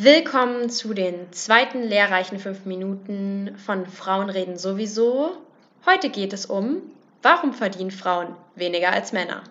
Willkommen 0.00 0.70
zu 0.70 0.94
den 0.94 1.32
zweiten 1.32 1.82
lehrreichen 1.82 2.38
fünf 2.38 2.64
Minuten 2.64 3.56
von 3.66 3.84
Frauen 3.84 4.30
reden 4.30 4.56
sowieso. 4.56 5.32
Heute 5.84 6.08
geht 6.08 6.32
es 6.32 6.46
um, 6.46 6.82
warum 7.20 7.52
verdienen 7.52 7.90
Frauen 7.90 8.28
weniger 8.54 8.92
als 8.92 9.12
Männer? 9.12 9.42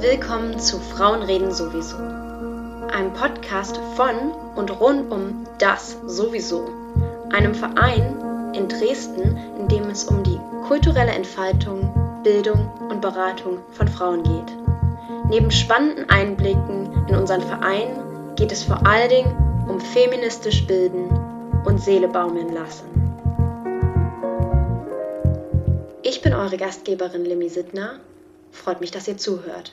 Willkommen 0.00 0.58
zu 0.58 0.80
Frauen 0.80 1.22
reden 1.22 1.52
sowieso, 1.52 1.96
einem 1.96 3.12
Podcast 3.12 3.78
von 3.94 4.32
und 4.56 4.80
rund 4.80 5.12
um 5.12 5.46
das 5.60 5.96
sowieso, 6.08 6.68
einem 7.32 7.54
Verein 7.54 8.52
in 8.52 8.66
Dresden, 8.66 9.36
in 9.60 9.68
dem 9.68 9.84
es 9.90 10.02
um 10.02 10.24
die 10.24 10.40
kulturelle 10.66 11.12
Entfaltung 11.12 11.97
Bildung 12.28 12.70
und 12.90 13.00
Beratung 13.00 13.60
von 13.72 13.88
Frauen 13.88 14.22
geht. 14.22 14.54
Neben 15.30 15.50
spannenden 15.50 16.10
Einblicken 16.10 17.06
in 17.08 17.14
unseren 17.16 17.40
Verein 17.40 18.34
geht 18.36 18.52
es 18.52 18.64
vor 18.64 18.86
allen 18.86 19.08
Dingen 19.08 19.66
um 19.66 19.80
feministisch 19.80 20.66
bilden 20.66 21.08
und 21.64 21.80
Seele 21.80 22.06
baumeln 22.06 22.52
lassen. 22.52 22.84
Ich 26.02 26.20
bin 26.20 26.34
eure 26.34 26.58
Gastgeberin 26.58 27.24
Limi 27.24 27.48
Sittner. 27.48 27.98
Freut 28.52 28.82
mich, 28.82 28.90
dass 28.90 29.08
ihr 29.08 29.16
zuhört. 29.16 29.72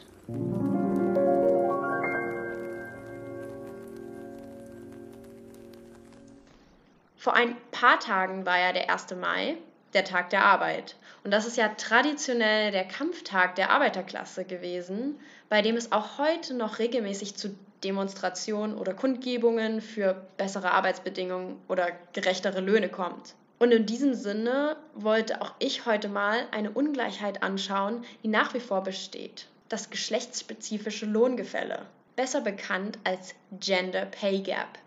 Vor 7.18 7.34
ein 7.34 7.58
paar 7.72 7.99
Tagen 7.99 8.46
war 8.46 8.58
ja 8.58 8.72
der 8.72 8.90
1. 8.90 9.08
Mai 9.20 9.58
der 9.95 10.05
Tag 10.05 10.30
der 10.30 10.45
Arbeit. 10.45 10.95
Und 11.23 11.31
das 11.31 11.48
ist 11.48 11.58
ja 11.58 11.70
traditionell 11.70 12.72
der 12.72 12.85
Kampftag 12.85 13.55
der 13.55 13.72
Arbeiterklasse 13.72 14.45
gewesen, 14.45 15.20
bei 15.49 15.62
dem 15.62 15.76
es 15.76 15.91
auch 15.91 16.20
heute 16.20 16.54
noch 16.54 16.77
regelmäßig 16.77 17.35
zu 17.35 17.55
Demonstrationen 17.84 18.77
oder 18.77 18.93
Kundgebungen 18.93 19.82
für 19.82 20.27
bessere 20.37 20.71
Arbeitsbedingungen 20.71 21.57
oder 21.68 21.87
gerechtere 22.13 22.62
Löhne 22.62 22.90
kommt. 22.90 23.35
Und 23.57 23.71
in 23.71 23.85
diesem 23.85 24.13
Sinne 24.13 24.76
wollte 24.93 25.41
auch 25.41 25.54
ich 25.60 25.85
heute 25.85 26.09
mal 26.09 26.46
eine 26.52 26.71
Ungleichheit 26.71 27.41
anschauen, 27.41 28.04
die 28.24 28.27
nach 28.27 28.54
wie 28.54 28.59
vor 28.59 28.84
besteht. 28.84 29.48
Das 29.70 29.90
geschlechtsspezifische 29.90 31.05
Lohngefälle, 31.05 31.85
besser 32.15 32.41
bekannt 32.41 32.99
als 33.04 33.34
Gender 33.59 34.05
Pay 34.05 34.41
Gap. 34.41 34.77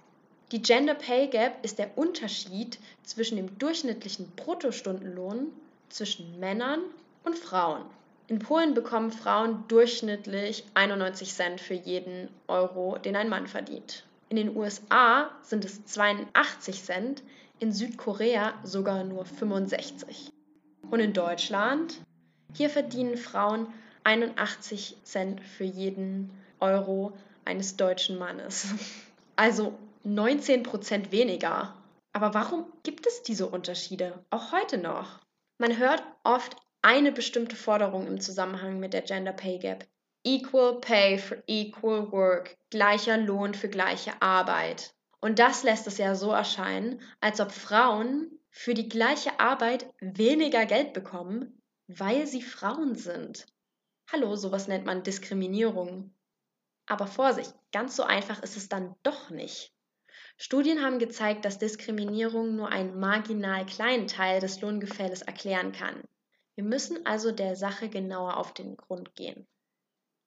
Die 0.50 0.62
Gender 0.62 0.94
Pay 0.94 1.26
Gap 1.26 1.62
ist 1.62 1.78
der 1.78 1.98
Unterschied 1.98 2.78
zwischen 3.02 3.36
dem 3.36 3.58
durchschnittlichen 3.58 4.32
Bruttostundenlohn 4.34 5.48
zwischen 5.90 6.40
Männern 6.40 6.80
und 7.22 7.36
Frauen. 7.36 7.82
In 8.28 8.38
Polen 8.38 8.72
bekommen 8.72 9.10
Frauen 9.10 9.64
durchschnittlich 9.68 10.64
91 10.72 11.34
Cent 11.34 11.60
für 11.60 11.74
jeden 11.74 12.30
Euro, 12.46 12.96
den 12.96 13.14
ein 13.14 13.28
Mann 13.28 13.46
verdient. 13.46 14.04
In 14.30 14.36
den 14.36 14.56
USA 14.56 15.30
sind 15.42 15.66
es 15.66 15.84
82 15.84 16.82
Cent, 16.82 17.22
in 17.58 17.72
Südkorea 17.72 18.54
sogar 18.64 19.04
nur 19.04 19.26
65. 19.26 20.30
Und 20.90 21.00
in 21.00 21.12
Deutschland? 21.12 22.00
Hier 22.54 22.70
verdienen 22.70 23.18
Frauen 23.18 23.66
81 24.04 24.96
Cent 25.04 25.42
für 25.42 25.64
jeden 25.64 26.30
Euro 26.60 27.12
eines 27.44 27.76
deutschen 27.76 28.18
Mannes. 28.18 28.68
Also 29.40 29.78
19 30.14 30.62
Prozent 30.62 31.12
weniger. 31.12 31.76
Aber 32.14 32.32
warum 32.32 32.72
gibt 32.82 33.06
es 33.06 33.22
diese 33.22 33.46
Unterschiede, 33.46 34.24
auch 34.30 34.52
heute 34.52 34.78
noch? 34.78 35.20
Man 35.58 35.76
hört 35.76 36.02
oft 36.24 36.56
eine 36.80 37.12
bestimmte 37.12 37.56
Forderung 37.56 38.06
im 38.06 38.18
Zusammenhang 38.18 38.80
mit 38.80 38.94
der 38.94 39.02
Gender 39.02 39.32
Pay 39.32 39.58
Gap. 39.58 39.86
Equal 40.24 40.80
Pay 40.80 41.18
for 41.18 41.36
Equal 41.46 42.10
Work, 42.10 42.56
gleicher 42.70 43.18
Lohn 43.18 43.52
für 43.52 43.68
gleiche 43.68 44.22
Arbeit. 44.22 44.94
Und 45.20 45.38
das 45.38 45.62
lässt 45.62 45.86
es 45.86 45.98
ja 45.98 46.14
so 46.14 46.32
erscheinen, 46.32 47.02
als 47.20 47.40
ob 47.40 47.52
Frauen 47.52 48.30
für 48.50 48.72
die 48.72 48.88
gleiche 48.88 49.38
Arbeit 49.38 49.92
weniger 50.00 50.64
Geld 50.64 50.94
bekommen, 50.94 51.60
weil 51.86 52.26
sie 52.26 52.42
Frauen 52.42 52.94
sind. 52.94 53.46
Hallo, 54.10 54.36
sowas 54.36 54.68
nennt 54.68 54.86
man 54.86 55.02
Diskriminierung. 55.02 56.14
Aber 56.86 57.06
Vorsicht, 57.06 57.54
ganz 57.72 57.94
so 57.94 58.04
einfach 58.04 58.42
ist 58.42 58.56
es 58.56 58.70
dann 58.70 58.94
doch 59.02 59.28
nicht. 59.28 59.74
Studien 60.40 60.84
haben 60.84 61.00
gezeigt, 61.00 61.44
dass 61.44 61.58
Diskriminierung 61.58 62.54
nur 62.54 62.68
einen 62.68 62.98
marginal 63.00 63.66
kleinen 63.66 64.06
Teil 64.06 64.38
des 64.38 64.60
Lohngefälles 64.60 65.22
erklären 65.22 65.72
kann. 65.72 66.04
Wir 66.54 66.62
müssen 66.62 67.04
also 67.06 67.32
der 67.32 67.56
Sache 67.56 67.88
genauer 67.88 68.36
auf 68.36 68.54
den 68.54 68.76
Grund 68.76 69.16
gehen. 69.16 69.48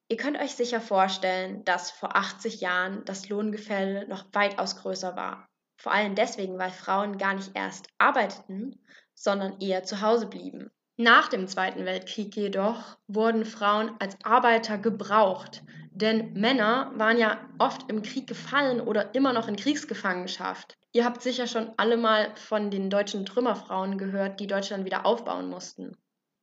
Ihr 0.09 0.17
könnt 0.17 0.38
euch 0.38 0.55
sicher 0.55 0.81
vorstellen, 0.81 1.63
dass 1.63 1.91
vor 1.91 2.17
80 2.17 2.59
Jahren 2.59 3.05
das 3.05 3.29
Lohngefälle 3.29 4.05
noch 4.09 4.25
weitaus 4.33 4.75
größer 4.75 5.16
war. 5.16 5.47
Vor 5.77 5.94
allem 5.94 6.16
deswegen, 6.16 6.57
weil 6.57 6.71
Frauen 6.71 7.17
gar 7.17 7.33
nicht 7.33 7.55
erst 7.55 7.88
arbeiteten, 7.97 8.85
sondern 9.16 9.61
eher 9.61 9.85
zu 9.85 10.01
Hause 10.01 10.27
blieben. 10.27 10.69
Nach 11.01 11.29
dem 11.29 11.47
Zweiten 11.47 11.84
Weltkrieg 11.84 12.35
jedoch 12.35 12.95
wurden 13.07 13.44
Frauen 13.44 13.89
als 13.97 14.16
Arbeiter 14.23 14.78
gebraucht, 14.78 15.63
denn 15.89 16.34
Männer 16.34 16.91
waren 16.94 17.17
ja 17.17 17.39
oft 17.57 17.89
im 17.89 18.03
Krieg 18.03 18.28
gefallen 18.28 18.79
oder 18.79 19.16
immer 19.16 19.34
noch 19.34 19.47
in 19.47 19.56
Kriegsgefangenschaft. 19.56 20.78
Ihr 20.91 21.03
habt 21.03 21.23
sicher 21.23 21.47
schon 21.47 21.72
alle 21.78 21.97
mal 21.97 22.31
von 22.35 22.69
den 22.69 22.91
deutschen 22.91 23.25
Trümmerfrauen 23.25 23.97
gehört, 23.97 24.39
die 24.39 24.45
Deutschland 24.45 24.85
wieder 24.85 25.07
aufbauen 25.07 25.50
mussten. 25.50 25.97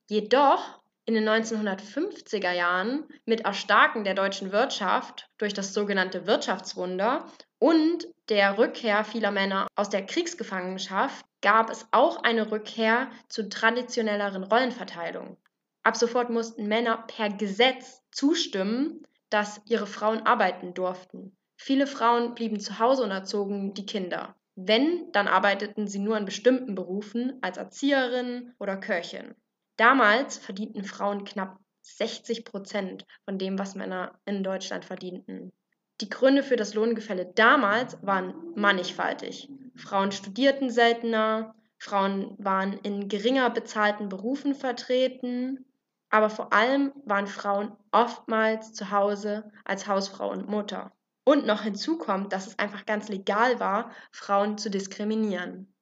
Jedoch 0.09 0.81
in 1.05 1.15
den 1.15 1.29
1950er 1.29 2.51
Jahren 2.51 3.05
mit 3.27 3.43
Erstarken 3.43 4.03
der 4.03 4.15
deutschen 4.15 4.51
Wirtschaft 4.51 5.31
durch 5.39 5.55
das 5.55 5.73
sogenannte 5.73 6.27
Wirtschaftswunder 6.27 7.27
und 7.61 8.09
der 8.29 8.59
Rückkehr 8.59 9.05
vieler 9.05 9.31
Männer 9.31 9.69
aus 9.77 9.89
der 9.89 10.05
Kriegsgefangenschaft 10.05 11.25
gab 11.41 11.71
es 11.71 11.87
auch 11.91 12.23
eine 12.23 12.51
Rückkehr 12.51 13.11
zu 13.29 13.49
traditionelleren 13.49 14.45
Rollenverteilung. 14.45 15.37
Ab 15.83 15.97
sofort 15.97 16.31
mussten 16.31 16.67
Männer 16.67 17.05
per 17.07 17.31
Gesetz 17.31 18.03
zustimmen, 18.11 19.07
dass 19.31 19.61
ihre 19.67 19.87
Frauen 19.87 20.27
arbeiten 20.27 20.75
durften. 20.75 21.37
Viele 21.57 21.87
Frauen 21.87 22.35
blieben 22.35 22.61
zu 22.61 22.79
Hause 22.79 23.03
und 23.05 23.11
erzogen 23.11 23.75
die 23.75 23.87
Kinder. 23.87 24.35
Wenn, 24.55 25.11
dann 25.13 25.29
arbeiteten 25.29 25.87
sie 25.87 25.99
nur 25.99 26.17
in 26.17 26.25
bestimmten 26.25 26.75
Berufen 26.75 27.39
als 27.43 27.59
Erzieherin 27.59 28.55
oder 28.59 28.77
Köchin. 28.77 29.35
Damals 29.77 30.39
verdienten 30.39 30.85
Frauen 30.85 31.25
knapp 31.25 31.59
60 31.83 32.45
Prozent 32.45 33.07
von 33.25 33.39
dem, 33.39 33.59
was 33.59 33.75
Männer 33.75 34.19
in 34.25 34.43
Deutschland 34.43 34.85
verdienten. 34.85 35.53
Die 36.01 36.09
Gründe 36.09 36.43
für 36.43 36.57
das 36.57 36.75
Lohngefälle 36.75 37.33
damals 37.35 37.99
waren 38.03 38.35
mannigfaltig. 38.55 39.49
Frauen 39.79 40.13
studierten 40.13 40.71
seltener, 40.71 41.55
Frauen 41.79 42.35
waren 42.39 42.73
in 42.83 43.09
geringer 43.09 43.49
bezahlten 43.51 44.09
Berufen 44.09 44.55
vertreten, 44.55 45.65
aber 46.11 46.31
vor 46.31 46.53
allem 46.53 46.93
waren 47.05 47.27
Frauen 47.27 47.77
oftmals 47.93 48.73
zu 48.73 48.91
Hause 48.91 49.51
als 49.65 49.87
Hausfrau 49.87 50.31
und 50.31 50.49
Mutter. 50.49 50.93
Und 51.25 51.47
noch 51.47 51.63
hinzu 51.63 51.99
kommt, 51.99 52.33
dass 52.33 52.47
es 52.47 52.59
einfach 52.59 52.87
ganz 52.87 53.09
legal 53.09 53.61
war, 53.61 53.93
Frauen 54.11 54.59
zu 54.59 54.71
diskriminieren. 54.71 55.73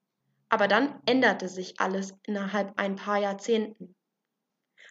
Aber 0.48 0.68
dann 0.68 1.00
änderte 1.06 1.48
sich 1.48 1.80
alles 1.80 2.14
innerhalb 2.24 2.78
ein 2.78 2.96
paar 2.96 3.18
Jahrzehnten. 3.18 3.94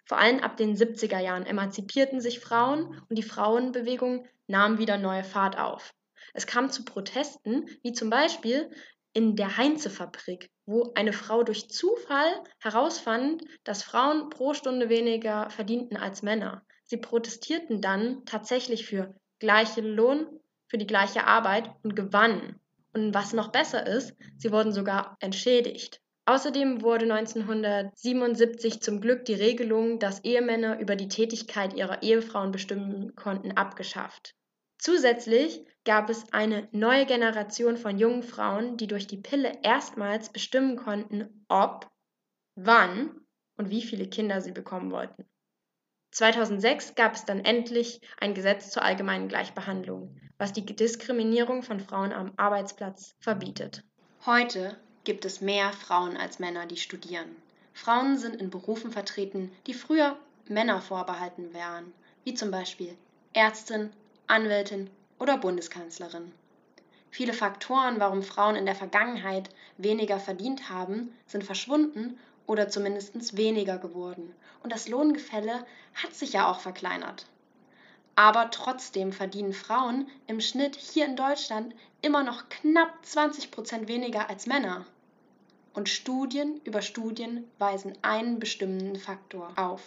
Vor 0.05 0.17
allem 0.17 0.39
ab 0.39 0.57
den 0.57 0.75
70er 0.75 1.19
Jahren 1.19 1.45
emanzipierten 1.45 2.22
sich 2.22 2.39
Frauen 2.39 3.01
und 3.09 3.17
die 3.17 3.23
Frauenbewegung 3.23 4.27
nahm 4.47 4.77
wieder 4.77 4.97
neue 4.97 5.23
Fahrt 5.23 5.57
auf. 5.57 5.93
Es 6.33 6.47
kam 6.47 6.69
zu 6.69 6.85
Protesten, 6.85 7.66
wie 7.81 7.93
zum 7.93 8.09
Beispiel 8.09 8.69
in 9.16 9.38
der 9.38 9.56
Heinze-Fabrik, 9.56 10.52
wo 10.66 10.92
eine 10.94 11.14
Frau 11.14 11.44
durch 11.44 11.70
Zufall 11.70 12.44
herausfand, 12.59 13.44
dass 13.64 13.81
Frauen 13.81 14.30
pro 14.30 14.53
Stunde 14.53 14.90
weniger 14.90 15.50
verdienten 15.50 15.96
als 15.96 16.22
Männer. 16.22 16.64
Sie 16.84 16.97
protestierten 16.97 17.82
dann 17.82 18.26
tatsächlich 18.26 18.85
für 18.85 19.16
gleichen 19.40 19.85
Lohn, 19.85 20.28
für 20.67 20.78
die 20.78 20.85
gleiche 20.85 21.26
Arbeit 21.26 21.72
und 21.82 21.96
gewannen. 21.96 22.59
Und 22.94 23.14
was 23.14 23.32
noch 23.32 23.53
besser 23.53 23.88
ist, 23.88 24.14
sie 24.38 24.52
wurden 24.52 24.73
sogar 24.73 25.16
entschädigt. 25.22 26.02
Außerdem 26.26 26.82
wurde 26.82 27.06
1977 27.11 28.82
zum 28.82 29.00
Glück 29.00 29.23
die 29.26 29.34
Regelung, 29.34 30.00
dass 30.00 30.23
Ehemänner 30.26 30.79
über 30.79 30.97
die 30.97 31.08
Tätigkeit 31.08 31.73
ihrer 31.73 32.03
Ehefrauen 32.03 32.52
bestimmen 32.52 33.16
konnten, 33.16 33.53
abgeschafft. 33.53 34.35
Zusätzlich 34.78 35.64
gab 35.85 36.09
es 36.09 36.32
eine 36.34 36.67
neue 36.72 37.05
Generation 37.05 37.78
von 37.78 37.97
jungen 37.97 38.23
Frauen, 38.23 38.76
die 38.76 38.87
durch 38.87 39.08
die 39.08 39.17
Pille 39.17 39.59
erstmals 39.61 40.29
bestimmen 40.29 40.76
konnten, 40.76 41.46
ob, 41.47 41.90
wann 42.55 43.22
und 43.58 43.70
wie 43.70 43.84
viele 43.84 44.08
Kinder 44.08 44.41
sie 44.41 44.52
bekommen 44.52 44.91
wollten. 44.91 45.26
2006 46.11 46.96
gab 46.96 47.14
es 47.14 47.26
dann 47.26 47.43
endlich 47.43 48.02
ein 48.20 48.34
Gesetz 48.34 48.72
zur 48.72 48.84
allgemeinen 48.84 49.28
Gleichbehandlung, 49.28 50.17
was 50.37 50.53
die 50.53 50.66
Diskriminierung 50.66 51.61
von 51.61 51.79
Frauen 51.79 52.14
am 52.14 52.34
Arbeitsplatz 52.37 53.16
verbietet. 53.20 53.84
Heute 54.26 54.78
gibt 55.03 55.26
es 55.26 55.41
mehr 55.41 55.72
Frauen 55.72 56.17
als 56.17 56.40
Männer, 56.40 56.66
die 56.66 56.78
studieren. 56.78 57.35
Frauen 57.73 58.17
sind 58.17 58.41
in 58.41 58.49
Berufen 58.49 58.91
vertreten, 58.91 59.52
die 59.67 59.73
früher 59.73 60.17
Männer 60.47 60.82
vorbehalten 60.82 61.53
wären, 61.53 61.93
wie 62.23 62.34
zum 62.34 62.49
Beispiel 62.49 62.97
Ärztin, 63.34 63.91
Anwältin 64.28 64.90
oder 65.20 65.38
Bundeskanzlerin. 65.38 66.32
Viele 67.09 67.34
Faktoren, 67.34 68.00
warum 68.00 68.23
Frauen 68.23 68.56
in 68.56 68.66
der 68.66 68.76
Vergangenheit 68.76 69.50
weniger 69.78 70.20
verdient 70.20 70.70
haben, 70.70 71.16
sind 71.26 71.44
verschwunden 71.44 72.20
oder 72.46 72.67
zumindest 72.70 73.38
weniger 73.38 73.78
geworden. 73.78 74.34
Und 74.64 74.73
das 74.73 74.88
Lohngefälle 74.88 75.66
hat 75.94 76.14
sich 76.14 76.34
ja 76.34 76.52
auch 76.52 76.59
verkleinert. 76.59 77.26
Aber 78.16 78.50
trotzdem 78.52 79.12
verdienen 79.12 79.53
Frauen 79.53 80.08
im 80.28 80.40
Schnitt 80.40 80.76
hier 80.76 81.06
in 81.06 81.16
Deutschland 81.16 81.73
immer 82.02 82.23
noch 82.23 82.50
knapp 82.50 83.06
20 83.06 83.52
Prozent 83.52 83.88
weniger 83.88 84.29
als 84.29 84.46
Männer. 84.46 84.85
Und 85.73 85.90
Studien 85.90 86.61
über 86.64 86.82
Studien 86.82 87.50
weisen 87.59 87.97
einen 88.02 88.40
bestimmenden 88.40 88.96
Faktor 88.96 89.52
auf. 89.58 89.82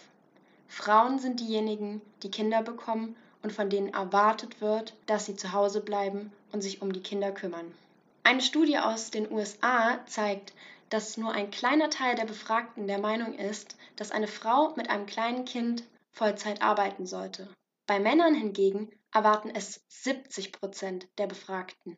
Frauen 0.67 1.17
sind 1.17 1.39
diejenigen, 1.39 2.01
die 2.21 2.29
Kinder 2.29 2.61
bekommen 2.61 3.15
und 3.41 3.51
von 3.51 3.69
denen 3.69 3.93
erwartet 3.93 4.61
wird, 4.61 4.95
dass 5.05 5.25
sie 5.25 5.35
zu 5.35 5.53
Hause 5.53 5.81
bleiben 5.81 6.31
und 6.51 6.61
sich 6.61 6.81
um 6.81 6.91
die 6.91 7.03
Kinder 7.03 7.31
kümmern. 7.31 7.73
Eine 8.23 8.41
Studie 8.41 8.77
aus 8.77 9.11
den 9.11 9.31
USA 9.31 10.05
zeigt, 10.05 10.53
dass 10.89 11.17
nur 11.17 11.31
ein 11.31 11.51
kleiner 11.51 11.89
Teil 11.89 12.15
der 12.15 12.25
Befragten 12.25 12.87
der 12.87 12.99
Meinung 12.99 13.33
ist, 13.33 13.77
dass 13.95 14.11
eine 14.11 14.27
Frau 14.27 14.73
mit 14.75 14.89
einem 14.89 15.05
kleinen 15.05 15.45
Kind 15.45 15.83
Vollzeit 16.11 16.61
arbeiten 16.61 17.05
sollte. 17.05 17.47
Bei 17.85 17.99
Männern 17.99 18.35
hingegen 18.35 18.91
erwarten 19.11 19.49
es 19.49 19.83
70 19.87 20.51
Prozent 20.51 21.07
der 21.17 21.27
Befragten. 21.27 21.97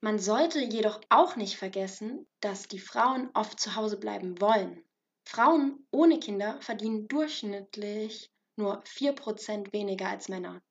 Man 0.00 0.18
sollte 0.18 0.60
jedoch 0.60 1.00
auch 1.08 1.36
nicht 1.36 1.56
vergessen, 1.56 2.26
dass 2.40 2.68
die 2.68 2.78
Frauen 2.78 3.30
oft 3.34 3.58
zu 3.58 3.74
Hause 3.74 3.96
bleiben 3.96 4.40
wollen. 4.40 4.82
Frauen 5.24 5.86
ohne 5.90 6.18
Kinder 6.18 6.60
verdienen 6.60 7.08
durchschnittlich 7.08 8.30
nur 8.56 8.82
4 8.84 9.12
Prozent 9.12 9.72
weniger 9.72 10.08
als 10.08 10.28
Männer. 10.28 10.62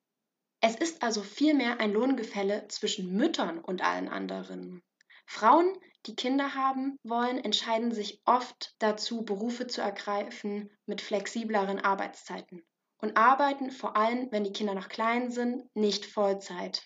Es 0.60 0.76
ist 0.76 1.02
also 1.02 1.22
vielmehr 1.22 1.80
ein 1.80 1.92
Lohngefälle 1.92 2.68
zwischen 2.68 3.12
Müttern 3.14 3.58
und 3.58 3.82
allen 3.82 4.08
anderen. 4.08 4.82
Frauen, 5.26 5.76
die 6.06 6.16
Kinder 6.16 6.54
haben 6.54 6.98
wollen, 7.02 7.38
entscheiden 7.38 7.92
sich 7.92 8.20
oft 8.24 8.74
dazu, 8.78 9.24
Berufe 9.24 9.66
zu 9.66 9.80
ergreifen 9.80 10.70
mit 10.86 11.00
flexibleren 11.00 11.80
Arbeitszeiten 11.80 12.62
und 12.98 13.16
arbeiten 13.16 13.70
vor 13.70 13.96
allem, 13.96 14.30
wenn 14.32 14.44
die 14.44 14.52
Kinder 14.52 14.74
noch 14.74 14.88
klein 14.88 15.30
sind, 15.30 15.64
nicht 15.74 16.06
Vollzeit. 16.06 16.82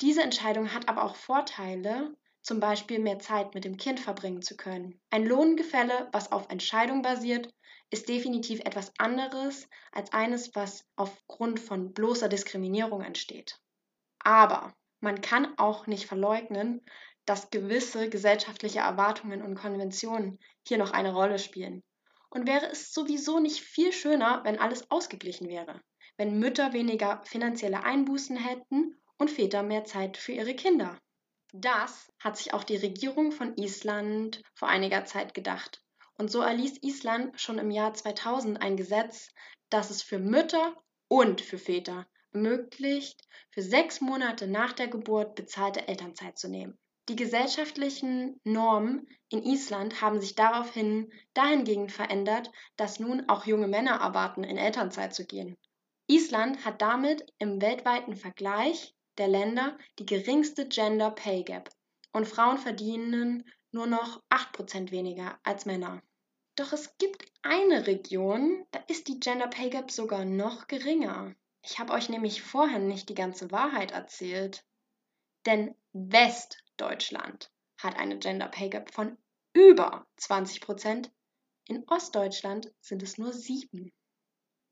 Diese 0.00 0.22
Entscheidung 0.22 0.72
hat 0.72 0.88
aber 0.88 1.04
auch 1.04 1.16
Vorteile, 1.16 2.16
zum 2.40 2.60
Beispiel 2.60 2.98
mehr 2.98 3.18
Zeit 3.18 3.54
mit 3.54 3.64
dem 3.64 3.76
Kind 3.76 4.00
verbringen 4.00 4.40
zu 4.40 4.56
können. 4.56 4.98
Ein 5.10 5.26
Lohngefälle, 5.26 6.08
was 6.12 6.32
auf 6.32 6.48
Entscheidung 6.48 7.02
basiert, 7.02 7.50
ist 7.90 8.08
definitiv 8.08 8.60
etwas 8.60 8.92
anderes 8.98 9.68
als 9.92 10.12
eines, 10.12 10.54
was 10.54 10.84
aufgrund 10.96 11.60
von 11.60 11.92
bloßer 11.92 12.28
Diskriminierung 12.28 13.02
entsteht. 13.02 13.58
Aber 14.18 14.74
man 15.00 15.20
kann 15.20 15.56
auch 15.58 15.86
nicht 15.86 16.06
verleugnen, 16.06 16.84
dass 17.24 17.50
gewisse 17.50 18.08
gesellschaftliche 18.08 18.80
Erwartungen 18.80 19.42
und 19.42 19.54
Konventionen 19.54 20.38
hier 20.66 20.78
noch 20.78 20.92
eine 20.92 21.12
Rolle 21.12 21.38
spielen. 21.38 21.82
Und 22.30 22.46
wäre 22.46 22.66
es 22.66 22.92
sowieso 22.92 23.38
nicht 23.38 23.60
viel 23.60 23.92
schöner, 23.92 24.42
wenn 24.44 24.58
alles 24.58 24.90
ausgeglichen 24.90 25.48
wäre, 25.48 25.80
wenn 26.16 26.38
Mütter 26.38 26.72
weniger 26.72 27.22
finanzielle 27.24 27.84
Einbußen 27.84 28.36
hätten 28.36 28.96
und 29.18 29.30
Väter 29.30 29.62
mehr 29.62 29.84
Zeit 29.84 30.16
für 30.16 30.32
ihre 30.32 30.54
Kinder. 30.54 30.98
Das 31.52 32.12
hat 32.18 32.36
sich 32.36 32.52
auch 32.52 32.64
die 32.64 32.76
Regierung 32.76 33.32
von 33.32 33.56
Island 33.56 34.42
vor 34.54 34.68
einiger 34.68 35.04
Zeit 35.06 35.32
gedacht. 35.32 35.82
Und 36.18 36.30
so 36.30 36.40
erließ 36.40 36.82
Island 36.82 37.40
schon 37.40 37.58
im 37.58 37.70
Jahr 37.70 37.94
2000 37.94 38.60
ein 38.60 38.76
Gesetz, 38.76 39.30
das 39.70 39.90
es 39.90 40.02
für 40.02 40.18
Mütter 40.18 40.74
und 41.08 41.40
für 41.40 41.58
Väter 41.58 42.06
ermöglicht, 42.32 43.26
für 43.50 43.62
sechs 43.62 44.00
Monate 44.00 44.46
nach 44.46 44.72
der 44.72 44.88
Geburt 44.88 45.34
bezahlte 45.34 45.88
Elternzeit 45.88 46.38
zu 46.38 46.48
nehmen. 46.48 46.78
Die 47.08 47.16
gesellschaftlichen 47.16 48.38
Normen 48.44 49.08
in 49.30 49.42
Island 49.42 50.02
haben 50.02 50.20
sich 50.20 50.34
daraufhin 50.34 51.10
dahingehend 51.32 51.90
verändert, 51.90 52.50
dass 52.76 53.00
nun 53.00 53.28
auch 53.28 53.46
junge 53.46 53.66
Männer 53.66 53.96
erwarten, 54.00 54.44
in 54.44 54.58
Elternzeit 54.58 55.14
zu 55.14 55.24
gehen. 55.24 55.56
Island 56.06 56.64
hat 56.64 56.82
damit 56.82 57.24
im 57.38 57.62
weltweiten 57.62 58.14
Vergleich 58.14 58.94
der 59.16 59.28
Länder 59.28 59.78
die 59.98 60.06
geringste 60.06 60.68
Gender 60.68 61.10
Pay 61.10 61.44
Gap 61.44 61.70
und 62.12 62.26
Frauen 62.26 62.58
verdienen 62.58 63.44
nur 63.70 63.86
noch 63.86 64.22
8% 64.30 64.90
weniger 64.90 65.38
als 65.42 65.66
Männer. 65.66 66.02
Doch 66.58 66.72
es 66.72 66.98
gibt 66.98 67.24
eine 67.42 67.86
Region, 67.86 68.66
da 68.72 68.80
ist 68.88 69.06
die 69.06 69.20
Gender 69.20 69.46
Pay 69.46 69.70
Gap 69.70 69.92
sogar 69.92 70.24
noch 70.24 70.66
geringer. 70.66 71.36
Ich 71.62 71.78
habe 71.78 71.92
euch 71.92 72.08
nämlich 72.08 72.42
vorher 72.42 72.80
nicht 72.80 73.08
die 73.08 73.14
ganze 73.14 73.52
Wahrheit 73.52 73.92
erzählt. 73.92 74.64
Denn 75.46 75.76
Westdeutschland 75.92 77.52
hat 77.76 77.96
eine 77.96 78.18
Gender 78.18 78.48
Pay 78.48 78.70
Gap 78.70 78.92
von 78.92 79.16
über 79.52 80.04
20% 80.18 81.08
In 81.66 81.84
Ostdeutschland 81.86 82.72
sind 82.80 83.04
es 83.04 83.18
nur 83.18 83.32
7. 83.32 83.92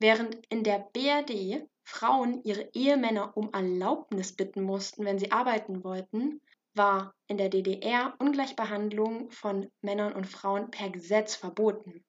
Während 0.01 0.45
in 0.47 0.65
der 0.65 0.81
BRD 0.93 1.69
Frauen 1.85 2.43
ihre 2.43 2.69
Ehemänner 2.73 3.37
um 3.37 3.53
Erlaubnis 3.53 4.33
bitten 4.35 4.63
mussten, 4.63 5.05
wenn 5.05 5.21
sie 5.21 5.31
arbeiten 5.31 5.85
wollten, 5.85 6.41
war 6.77 7.15
in 7.27 7.39
der 7.39 7.49
DDR 7.49 8.15
Ungleichbehandlung 8.19 9.31
von 9.31 9.71
Männern 9.81 10.13
und 10.13 10.27
Frauen 10.27 10.71
per 10.71 10.91
Gesetz 10.91 11.35
verboten. 11.35 12.05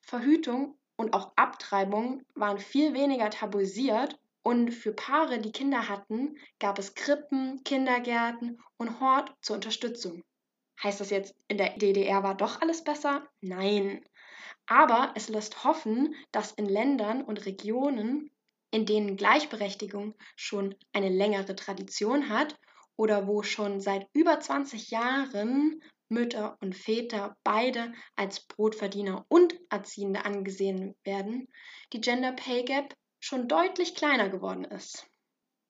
Verhütung 0.00 0.78
und 0.96 1.14
auch 1.14 1.32
Abtreibung 1.36 2.22
waren 2.34 2.58
viel 2.58 2.94
weniger 2.94 3.30
tabuisiert 3.30 4.18
und 4.42 4.70
für 4.70 4.92
Paare, 4.92 5.38
die 5.38 5.52
Kinder 5.52 5.88
hatten, 5.88 6.36
gab 6.58 6.78
es 6.78 6.94
Krippen, 6.94 7.62
Kindergärten 7.64 8.60
und 8.76 9.00
Hort 9.00 9.34
zur 9.42 9.56
Unterstützung. 9.56 10.22
Heißt 10.82 11.00
das 11.00 11.10
jetzt, 11.10 11.34
in 11.48 11.58
der 11.58 11.76
DDR 11.76 12.22
war 12.22 12.34
doch 12.34 12.60
alles 12.60 12.82
besser? 12.82 13.26
Nein. 13.40 14.04
Aber 14.66 15.12
es 15.14 15.28
lässt 15.28 15.64
hoffen, 15.64 16.14
dass 16.32 16.52
in 16.52 16.66
Ländern 16.66 17.22
und 17.22 17.44
Regionen 17.44 18.30
in 18.70 18.86
denen 18.86 19.16
Gleichberechtigung 19.16 20.14
schon 20.36 20.74
eine 20.92 21.08
längere 21.08 21.56
Tradition 21.56 22.28
hat 22.28 22.56
oder 22.96 23.26
wo 23.26 23.42
schon 23.42 23.80
seit 23.80 24.08
über 24.12 24.40
20 24.40 24.90
Jahren 24.90 25.82
Mütter 26.08 26.58
und 26.60 26.74
Väter 26.74 27.36
beide 27.44 27.92
als 28.16 28.40
Brotverdiener 28.40 29.24
und 29.28 29.54
Erziehende 29.70 30.24
angesehen 30.24 30.96
werden, 31.04 31.48
die 31.92 32.00
Gender 32.00 32.32
Pay 32.32 32.64
Gap 32.64 32.94
schon 33.20 33.46
deutlich 33.46 33.94
kleiner 33.94 34.28
geworden 34.28 34.64
ist. 34.64 35.06